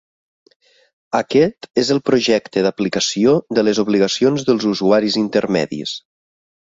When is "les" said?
3.67-3.81